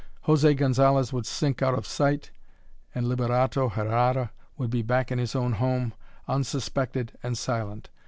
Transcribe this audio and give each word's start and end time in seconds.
José 0.25 0.57
Gonzalez 0.57 1.13
would 1.13 1.27
sink 1.27 1.61
out 1.61 1.75
of 1.77 1.85
sight, 1.85 2.31
and 2.95 3.05
Liberato 3.05 3.69
Herrara 3.71 4.31
would 4.57 4.71
be 4.71 4.81
back 4.81 5.11
in 5.11 5.19
his 5.19 5.35
own 5.35 5.53
home, 5.53 5.93
unsuspected 6.27 7.11
and 7.21 7.37
silent. 7.37 7.91